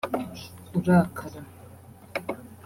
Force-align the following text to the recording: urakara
urakara 0.81 1.21